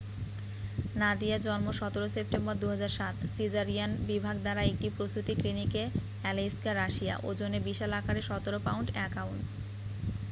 নাদিয়া 0.95 1.37
জন্ম 1.39 1.67
১৭ 1.79 2.13
সেপ্টেম্বর 2.15 2.55
২০০৭,সিজারিয়ান 2.63 3.91
বিভাগ 4.09 4.35
দ্বারা 4.41 4.61
একটি 4.71 4.87
প্রসূতি 4.97 5.33
ক্লিনিকে 5.35 5.83
আলেইস্কে, 6.29 6.69
রাশিয়া 6.73 7.15
ওজনে 7.29 7.59
বিশাল 7.67 7.91
আকারের 7.99 8.25
১৭ 8.29 8.55
পাউন্ড 8.67 8.87
১ 8.99 9.13
আউন্স। 9.23 9.47